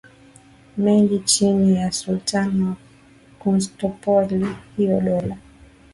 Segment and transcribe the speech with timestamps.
[0.77, 2.75] mengi chini ya Sultani wa
[3.39, 5.37] Konstantinopoli Hilo dola